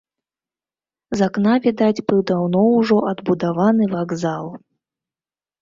[1.19, 4.53] З акна відаць быў даўно ўжо адбудаваны вакзал.